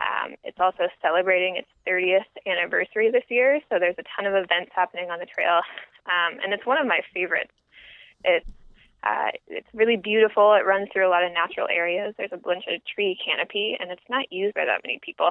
[0.00, 4.72] Um, it's also celebrating its 30th anniversary this year, so there's a ton of events
[4.74, 5.60] happening on the trail,
[6.06, 7.52] um, and it's one of my favorites.
[8.24, 8.48] It's
[9.02, 10.52] uh, it's really beautiful.
[10.54, 12.14] It runs through a lot of natural areas.
[12.18, 15.30] There's a bunch of tree canopy, and it's not used by that many people.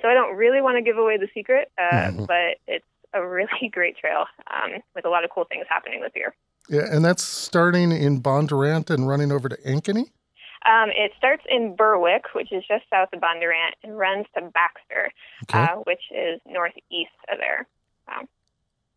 [0.00, 2.24] So I don't really want to give away the secret, uh, mm-hmm.
[2.24, 6.12] but it's a really great trail um, with a lot of cool things happening this
[6.14, 6.34] year.
[6.68, 10.10] Yeah, and that's starting in Bondurant and running over to Ankeny?
[10.66, 15.10] Um, it starts in Berwick, which is just south of Bondurant, and runs to Baxter,
[15.44, 15.72] okay.
[15.72, 17.66] uh, which is northeast of there.
[18.08, 18.22] Wow.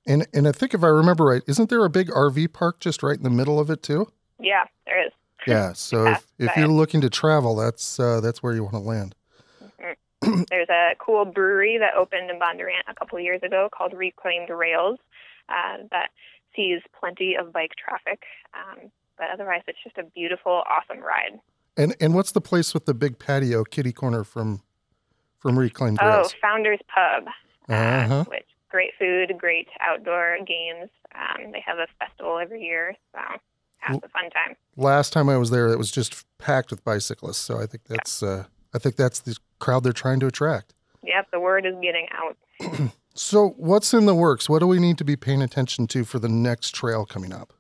[0.08, 3.04] And and I think if I remember right, isn't there a big RV park just
[3.04, 4.12] right in the middle of it too?
[4.40, 5.12] Yeah, there is.
[5.46, 8.80] Yeah, so if, if you're looking to travel, that's uh, that's where you want to
[8.80, 9.16] land.
[9.64, 10.42] Mm-hmm.
[10.50, 15.00] There's a cool brewery that opened in Bondurant a couple years ago called Reclaimed Rails
[15.50, 16.10] uh, that
[16.56, 18.24] sees plenty of bike traffic.
[18.54, 21.40] Um, but otherwise, it's just a beautiful, awesome ride.
[21.78, 24.64] And and what's the place with the big patio, kitty corner from
[25.40, 26.34] from Reclaimed oh, Rails?
[26.34, 27.28] Oh, Founders Pub,
[27.70, 28.24] uh, uh-huh.
[28.28, 30.90] which great food, great outdoor games.
[31.14, 33.20] Um, they have a festival every year, so
[33.78, 34.56] have a fun time.
[34.76, 37.38] Last time I was there, it was just packed with bicyclists.
[37.38, 40.74] So I think that's uh, I think that's the crowd they're trying to attract.
[41.04, 42.92] Yep, the word is getting out.
[43.14, 44.50] so what's in the works?
[44.50, 47.54] What do we need to be paying attention to for the next trail coming up?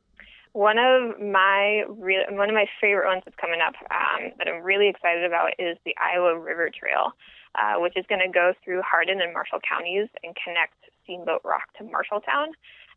[0.53, 4.63] One of my real, one of my favorite ones that's coming up um, that I'm
[4.63, 7.13] really excited about is the Iowa River Trail,
[7.55, 11.71] uh, which is going to go through Hardin and Marshall counties and connect Steamboat Rock
[11.77, 12.51] to Marshalltown.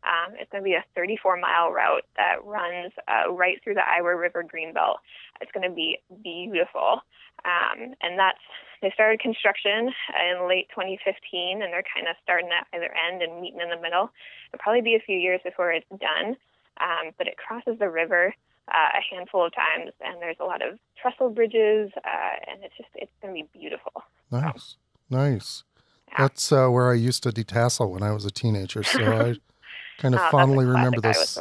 [0.05, 3.87] Um, it's going to be a 34 mile route that runs uh, right through the
[3.87, 5.01] Iowa River Greenbelt.
[5.41, 7.01] It's going to be beautiful.
[7.43, 8.39] Um, and that's
[8.81, 13.41] they started construction in late 2015, and they're kind of starting at either end and
[13.41, 14.11] meeting in the middle.
[14.53, 16.37] It'll probably be a few years before it's done,
[16.81, 18.33] um, but it crosses the river
[18.67, 22.75] uh, a handful of times, and there's a lot of trestle bridges, uh, and it's
[22.77, 23.91] just it's going to be beautiful.
[24.31, 24.77] Nice,
[25.09, 25.63] so, nice.
[26.09, 26.15] Yeah.
[26.19, 29.35] That's uh, where I used to detassel when I was a teenager, so I
[29.99, 31.37] kind of oh, fondly remember those.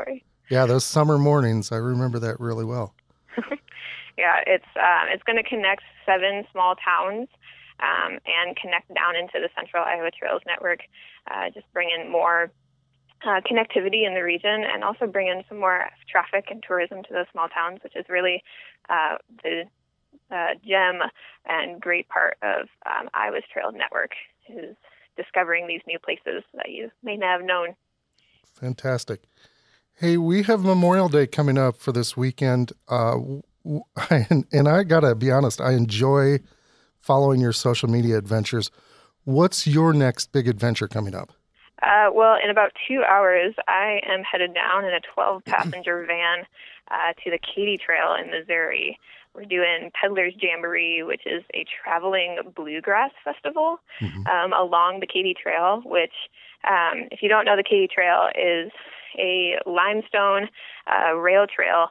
[0.51, 1.73] Yeah, those summer mornings.
[1.73, 2.95] I remember that really well.
[4.19, 7.29] yeah, it's um, it's going to connect seven small towns
[7.81, 10.81] um, and connect down into the Central Iowa Trails Network.
[11.31, 12.53] Uh, just bring in more
[13.27, 17.13] uh, connectivity in the region and also bring in some more traffic and tourism to
[17.13, 18.43] those small towns, which is really
[18.89, 19.65] uh, the
[20.31, 21.01] uh, gem
[21.47, 24.11] and great part of um, Iowa's Trail Network
[24.49, 24.77] is
[25.17, 27.75] discovering these new places that you may not have known.
[28.55, 29.23] Fantastic.
[29.95, 32.73] Hey, we have Memorial Day coming up for this weekend.
[32.89, 33.19] Uh,
[34.11, 36.41] and, and I got to be honest, I enjoy
[37.01, 38.71] following your social media adventures.
[39.25, 41.33] What's your next big adventure coming up?
[41.83, 46.45] Uh, well, in about two hours, I am headed down in a 12 passenger van
[46.91, 48.99] uh, to the Katy Trail in Missouri.
[49.35, 54.27] We're doing Peddler's Jamboree, which is a traveling bluegrass festival mm-hmm.
[54.29, 56.15] um, along the Katy Trail, which,
[56.69, 58.71] um, if you don't know, the Katy Trail is
[59.19, 60.49] a limestone
[60.87, 61.89] uh, rail trail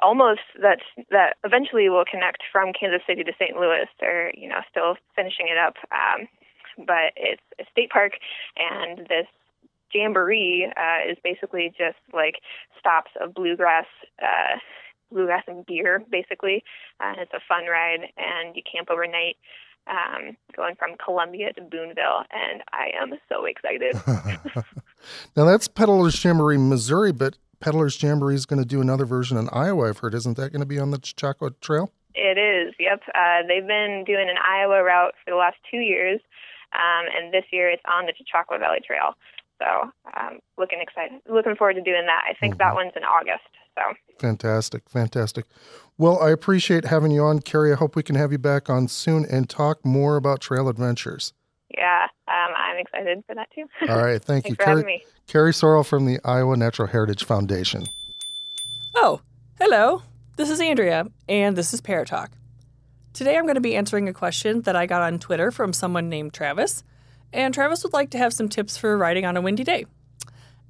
[0.00, 3.56] almost that that eventually will connect from Kansas City to St.
[3.56, 3.86] Louis.
[4.00, 6.26] They're you know still finishing it up, um,
[6.78, 8.12] but it's a state park,
[8.56, 9.26] and this
[9.92, 12.36] jamboree uh, is basically just like
[12.78, 13.86] stops of bluegrass.
[14.20, 14.58] Uh,
[15.12, 16.64] bluegrass and beer basically
[16.98, 19.36] uh, it's a fun ride and you camp overnight
[19.86, 23.94] um, going from Columbia to Boonville, and I am so excited.
[25.36, 29.48] now that's Peddler's Jamboree, Missouri, but Peddler's Jamboree is going to do another version in
[29.50, 29.88] Iowa.
[29.88, 30.14] I've heard.
[30.14, 31.92] Isn't that going to be on the Chichaqua Trail?
[32.14, 32.74] It is.
[32.78, 33.02] Yep.
[33.14, 36.20] Uh, they've been doing an Iowa route for the last two years,
[36.74, 39.14] um, and this year it's on the Chichaqua Valley Trail.
[39.62, 42.24] So, um, looking excited, looking forward to doing that.
[42.28, 42.58] I think mm-hmm.
[42.58, 43.44] that one's in August.
[43.76, 45.46] So fantastic, fantastic.
[45.96, 47.72] Well, I appreciate having you on, Carrie.
[47.72, 51.32] I hope we can have you back on soon and talk more about trail adventures.
[51.76, 53.66] Yeah, um, I'm excited for that too.
[53.88, 55.04] All right, thank you, Carrie.
[55.26, 57.84] Carrie Sorrell from the Iowa Natural Heritage Foundation.
[58.96, 59.20] Oh,
[59.58, 60.02] hello.
[60.36, 62.06] This is Andrea, and this is Paratalk.
[62.06, 62.30] Talk.
[63.14, 66.08] Today I'm going to be answering a question that I got on Twitter from someone
[66.08, 66.82] named Travis,
[67.32, 69.86] and Travis would like to have some tips for riding on a windy day.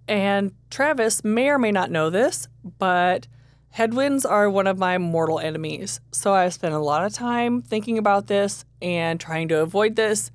[0.07, 2.47] And Travis may or may not know this,
[2.79, 3.29] but
[3.71, 6.03] headwinds are one of my mortal enemies.
[6.13, 10.31] So I've spent a lot of time thinking about this and trying to avoid this.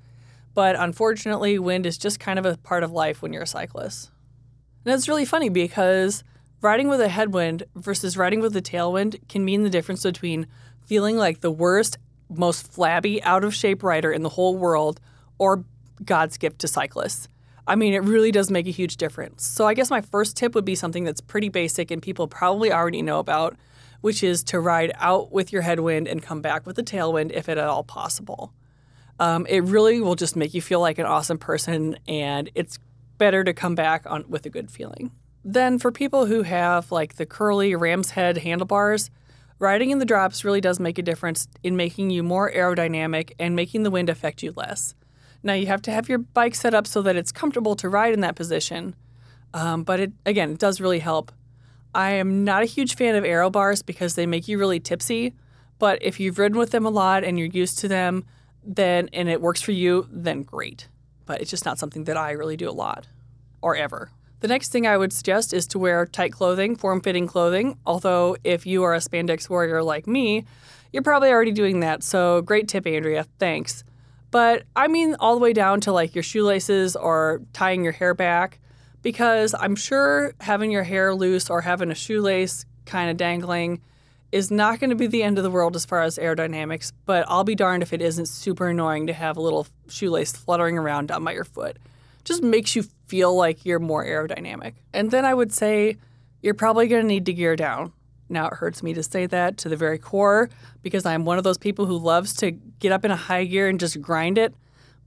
[0.52, 4.10] But unfortunately, wind is just kind of a part of life when you're a cyclist.
[4.84, 6.24] And it's really funny because
[6.60, 10.48] riding with a headwind versus riding with a tailwind can mean the difference between
[10.90, 11.98] feeling like the worst,
[12.28, 14.98] most flabby, out of shape rider in the whole world
[15.38, 15.64] or
[16.04, 17.28] God's gift to cyclists.
[17.64, 19.46] I mean, it really does make a huge difference.
[19.46, 22.72] So, I guess my first tip would be something that's pretty basic and people probably
[22.72, 23.54] already know about,
[24.00, 27.48] which is to ride out with your headwind and come back with a tailwind if
[27.48, 28.52] at all possible.
[29.20, 32.80] Um, it really will just make you feel like an awesome person, and it's
[33.16, 35.12] better to come back on with a good feeling.
[35.44, 39.08] Then, for people who have like the curly ram's head handlebars,
[39.60, 43.54] riding in the drops really does make a difference in making you more aerodynamic and
[43.54, 44.96] making the wind affect you less.
[45.44, 48.12] Now you have to have your bike set up so that it's comfortable to ride
[48.12, 48.96] in that position,
[49.54, 51.30] um, but it again it does really help.
[51.94, 55.34] I am not a huge fan of aero bars because they make you really tipsy,
[55.78, 58.24] but if you've ridden with them a lot and you're used to them,
[58.64, 60.88] then and it works for you, then great.
[61.26, 63.06] But it's just not something that I really do a lot
[63.62, 64.10] or ever.
[64.40, 67.78] The next thing I would suggest is to wear tight clothing, form fitting clothing.
[67.86, 70.46] Although, if you are a spandex warrior like me,
[70.92, 72.02] you're probably already doing that.
[72.02, 73.26] So, great tip, Andrea.
[73.38, 73.84] Thanks.
[74.30, 78.14] But I mean, all the way down to like your shoelaces or tying your hair
[78.14, 78.60] back,
[79.02, 83.80] because I'm sure having your hair loose or having a shoelace kind of dangling
[84.32, 87.24] is not going to be the end of the world as far as aerodynamics, but
[87.28, 91.08] I'll be darned if it isn't super annoying to have a little shoelace fluttering around
[91.08, 91.78] down by your foot.
[92.24, 94.74] Just makes you feel like you're more aerodynamic.
[94.92, 95.96] And then I would say
[96.42, 97.92] you're probably going to need to gear down.
[98.28, 100.48] Now, it hurts me to say that to the very core
[100.82, 103.68] because I'm one of those people who loves to get up in a high gear
[103.68, 104.54] and just grind it.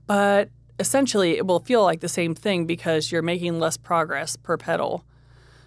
[0.06, 4.58] But essentially, it will feel like the same thing because you're making less progress per
[4.58, 5.04] pedal.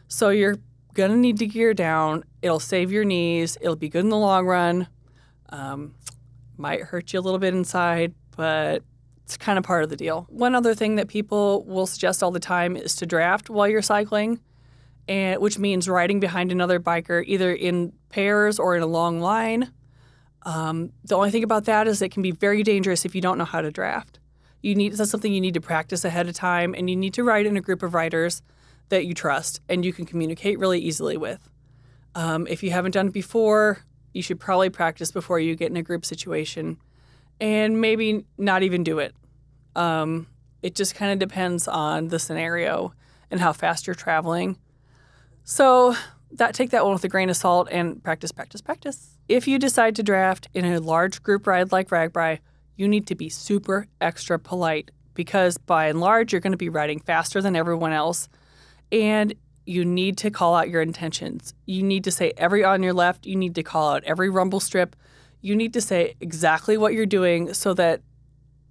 [0.07, 0.57] So you're
[0.93, 2.23] gonna need to gear down.
[2.41, 3.57] It'll save your knees.
[3.59, 4.87] It'll be good in the long run.
[5.49, 5.95] Um,
[6.57, 8.83] might hurt you a little bit inside, but
[9.27, 10.25] it's kind of part of the deal.
[10.29, 13.81] One other thing that people will suggest all the time is to draft while you're
[13.81, 14.39] cycling,
[15.05, 19.73] and which means riding behind another biker either in pairs or in a long line.
[20.43, 23.37] Um, the only thing about that is it can be very dangerous if you don't
[23.37, 24.21] know how to draft.
[24.61, 27.23] You need that's something you need to practice ahead of time, and you need to
[27.25, 28.41] ride in a group of riders
[28.87, 31.49] that you trust and you can communicate really easily with.
[32.15, 33.79] Um, if you haven't done it before,
[34.13, 36.77] you should probably practice before you get in a group situation,
[37.39, 39.15] and maybe not even do it.
[39.75, 40.27] Um,
[40.61, 42.93] it just kind of depends on the scenario
[43.29, 44.57] and how fast you're traveling.
[45.43, 45.95] So
[46.31, 49.17] that take that one with a grain of salt and practice, practice, practice.
[49.27, 52.39] If you decide to draft in a large group ride like RAGBRAI,
[52.75, 56.69] you need to be super extra polite because by and large you're going to be
[56.69, 58.29] riding faster than everyone else
[58.91, 59.33] and
[59.65, 61.53] you need to call out your intentions.
[61.65, 64.61] You need to say every on your left, you need to call out every rumble
[64.61, 64.95] strip.
[65.41, 68.01] You need to say exactly what you're doing so that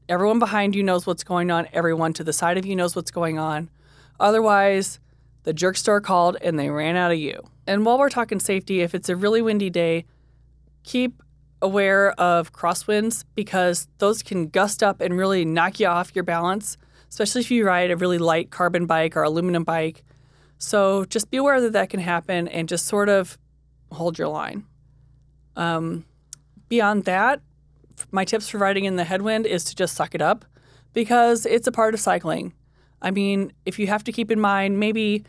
[0.08, 3.10] everyone behind you knows what's going on, everyone to the side of you knows what's
[3.10, 3.70] going on.
[4.18, 5.00] Otherwise,
[5.44, 7.40] the jerk store called and they ran out of you.
[7.66, 10.04] And while we're talking safety, if it's a really windy day,
[10.82, 11.22] keep
[11.62, 16.76] aware of crosswinds because those can gust up and really knock you off your balance,
[17.08, 20.04] especially if you ride a really light carbon bike or aluminum bike.
[20.58, 23.38] So just be aware that that can happen and just sort of
[23.92, 24.64] hold your line.
[25.56, 26.04] Um,
[26.68, 27.40] beyond that,
[28.10, 30.44] my tips for riding in the headwind is to just suck it up
[30.92, 32.52] because it's a part of cycling.
[33.00, 35.24] I mean, if you have to keep in mind maybe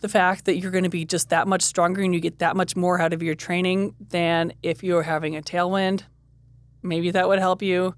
[0.00, 2.56] the fact that you're going to be just that much stronger and you get that
[2.56, 6.02] much more out of your training than if you're having a tailwind,
[6.82, 7.94] maybe that would help you.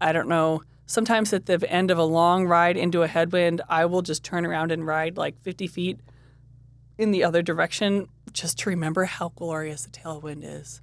[0.00, 0.62] I don't know.
[0.86, 4.44] Sometimes at the end of a long ride into a headwind, I will just turn
[4.44, 6.00] around and ride like 50 feet
[6.98, 10.82] in the other direction just to remember how glorious a tailwind is.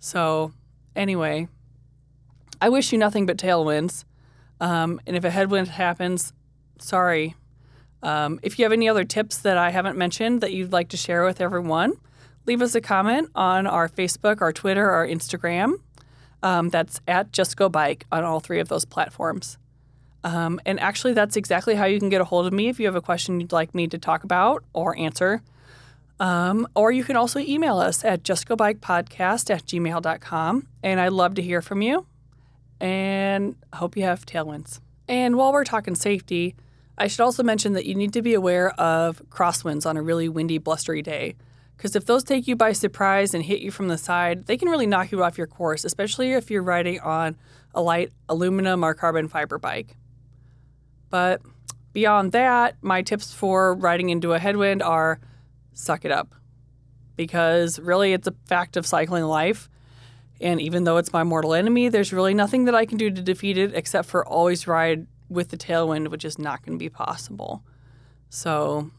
[0.00, 0.52] So,
[0.94, 1.48] anyway,
[2.60, 4.04] I wish you nothing but tailwinds.
[4.60, 6.32] Um, and if a headwind happens,
[6.78, 7.34] sorry.
[8.02, 10.96] Um, if you have any other tips that I haven't mentioned that you'd like to
[10.96, 11.94] share with everyone,
[12.46, 15.74] leave us a comment on our Facebook, our Twitter, our Instagram.
[16.42, 19.58] Um, that's at Just Go Bike on all three of those platforms.
[20.24, 22.86] Um, and actually, that's exactly how you can get a hold of me if you
[22.86, 25.42] have a question you'd like me to talk about or answer.
[26.20, 30.66] Um, or you can also email us at justgobikepodcast at gmail.com.
[30.82, 32.06] And I'd love to hear from you.
[32.80, 34.80] And I hope you have tailwinds.
[35.08, 36.54] And while we're talking safety,
[36.98, 40.28] I should also mention that you need to be aware of crosswinds on a really
[40.28, 41.36] windy, blustery day.
[41.76, 44.68] Because if those take you by surprise and hit you from the side, they can
[44.68, 47.36] really knock you off your course, especially if you're riding on
[47.74, 49.96] a light aluminum or carbon fiber bike.
[51.10, 51.42] But
[51.92, 55.18] beyond that, my tips for riding into a headwind are
[55.72, 56.34] suck it up.
[57.16, 59.68] Because really, it's a fact of cycling life.
[60.40, 63.22] And even though it's my mortal enemy, there's really nothing that I can do to
[63.22, 66.88] defeat it except for always ride with the tailwind, which is not going to be
[66.88, 67.62] possible.
[68.28, 68.90] So,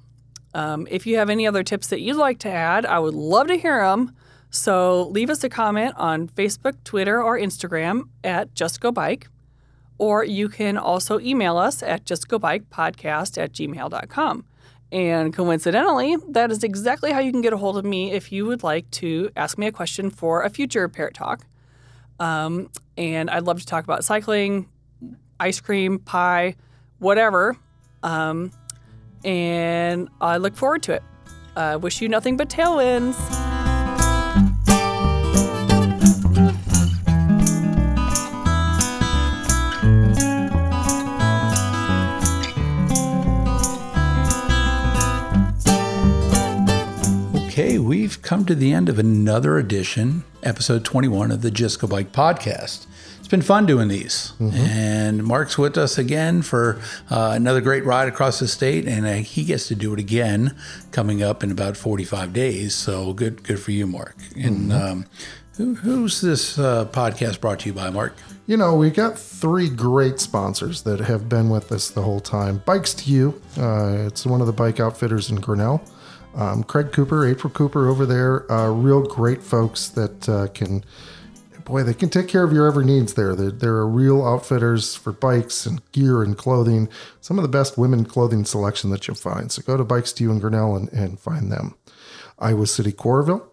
[0.54, 3.48] um, if you have any other tips that you'd like to add, I would love
[3.48, 4.16] to hear them.
[4.52, 9.28] So, leave us a comment on Facebook, Twitter, or Instagram at Just Go Bike
[9.98, 14.46] or you can also email us at justgobikepodcast at gmail.com.
[14.94, 18.46] And coincidentally, that is exactly how you can get a hold of me if you
[18.46, 21.48] would like to ask me a question for a future Parrot Talk.
[22.20, 24.70] Um, and I'd love to talk about cycling,
[25.40, 26.56] ice cream, pie,
[27.00, 27.58] whatever.
[28.04, 28.52] Um,
[29.26, 31.04] and I look forward to it.
[31.56, 33.53] Uh, wish you nothing but tailwinds.
[47.84, 52.12] We've come to the end of another edition, episode 21 of the Just Go Bike
[52.12, 52.88] podcast.
[53.20, 54.34] It's been fun doing these.
[54.40, 54.56] Mm-hmm.
[54.56, 59.14] And Mark's with us again for uh, another great ride across the state, and uh,
[59.16, 60.56] he gets to do it again
[60.92, 62.74] coming up in about 45 days.
[62.74, 64.16] So good, good for you, Mark.
[64.36, 64.72] And mm-hmm.
[64.72, 65.06] um,
[65.58, 68.16] who, who's this uh, podcast brought to you by, Mark?
[68.48, 72.62] You know, we've got three great sponsors that have been with us the whole time.
[72.66, 75.84] Bikes to You, uh, it's one of the bike outfitters in Grinnell.
[76.36, 80.84] Um, Craig Cooper, April Cooper over there, uh, real great folks that uh, can,
[81.64, 83.36] boy, they can take care of your every needs there.
[83.36, 86.90] They're, they're real outfitters for bikes and gear and clothing.
[87.22, 89.52] Some of the best women clothing selection that you'll find.
[89.52, 91.76] So go to Bikes to You in Grinnell and, and find them.
[92.40, 93.48] Iowa City Coralville.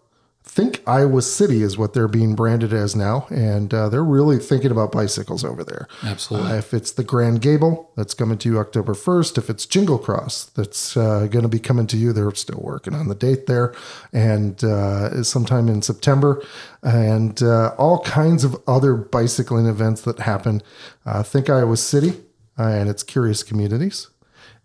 [0.51, 4.69] Think Iowa City is what they're being branded as now, and uh, they're really thinking
[4.69, 5.87] about bicycles over there.
[6.03, 6.51] Absolutely.
[6.51, 9.37] Uh, if it's the Grand Gable, that's coming to you October 1st.
[9.37, 12.11] If it's Jingle Cross, that's uh, going to be coming to you.
[12.11, 13.73] They're still working on the date there,
[14.11, 16.43] and uh, sometime in September,
[16.83, 20.61] and uh, all kinds of other bicycling events that happen.
[21.05, 22.19] Uh, think Iowa City
[22.57, 24.09] and its curious communities.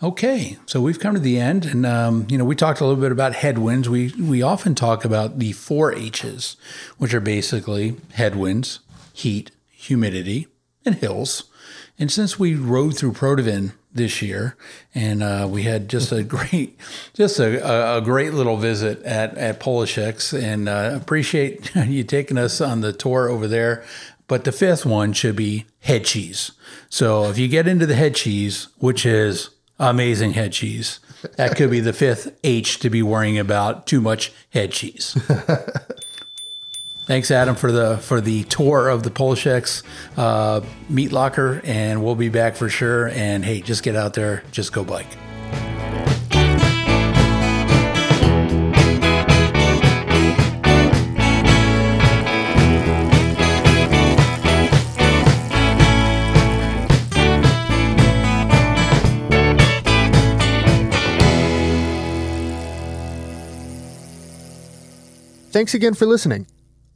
[0.00, 3.00] Okay, so we've come to the end, and um, you know we talked a little
[3.00, 3.88] bit about headwinds.
[3.88, 6.56] We we often talk about the four H's,
[6.98, 8.78] which are basically headwinds,
[9.12, 10.46] heat, humidity,
[10.84, 11.47] and hills.
[11.98, 14.56] And since we rode through Protivin this year,
[14.94, 16.78] and uh, we had just a great,
[17.14, 22.38] just a, a, a great little visit at at Polashek's, and uh, appreciate you taking
[22.38, 23.84] us on the tour over there.
[24.26, 26.52] But the fifth one should be head cheese.
[26.90, 31.00] So if you get into the head cheese, which is amazing head cheese,
[31.36, 35.16] that could be the fifth H to be worrying about too much head cheese.
[37.08, 39.82] Thanks, Adam, for the for the tour of the Polashek's
[40.18, 43.08] uh, meat locker, and we'll be back for sure.
[43.08, 45.06] And hey, just get out there, just go bike.
[65.50, 66.46] Thanks again for listening.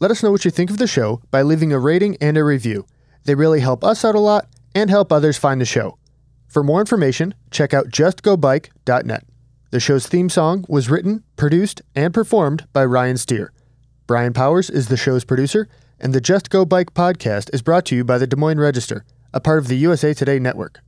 [0.02, 2.42] Let us know what you think of the show by leaving a rating and a
[2.42, 2.86] review.
[3.22, 5.96] They really help us out a lot and help others find the show.
[6.48, 9.24] For more information, check out justgobike.net.
[9.70, 13.52] The show's theme song was written, produced, and performed by Ryan Steer.
[14.08, 15.68] Brian Powers is the show's producer,
[16.00, 19.04] and the Just Go Bike podcast is brought to you by the Des Moines Register,
[19.32, 20.80] a part of the USA Today network.